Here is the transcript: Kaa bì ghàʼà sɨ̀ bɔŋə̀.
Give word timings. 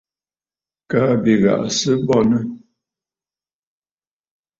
Kaa 0.89 1.13
bì 1.23 1.31
ghàʼà 1.41 1.67
sɨ̀ 1.79 1.95
bɔŋə̀. 2.05 2.41